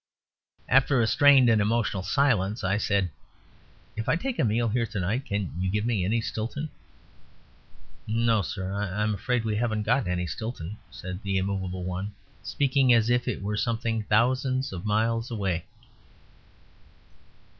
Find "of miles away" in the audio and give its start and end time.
14.73-15.65